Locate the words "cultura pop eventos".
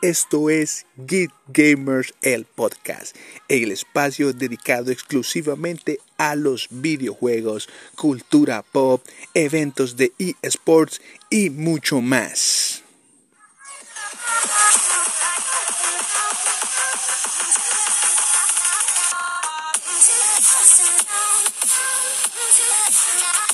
7.96-9.96